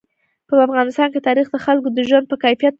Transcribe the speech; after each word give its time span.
په 0.49 0.55
افغانستان 0.67 1.07
کې 1.13 1.25
تاریخ 1.27 1.47
د 1.51 1.57
خلکو 1.65 1.87
د 1.93 1.99
ژوند 2.09 2.25
په 2.29 2.35
کیفیت 2.43 2.47
تاثیر 2.49 2.59
کوي. 2.67 2.69